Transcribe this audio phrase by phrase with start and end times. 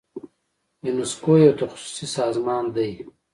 [0.85, 2.89] یونسکو یو تخصصي سازمان دی.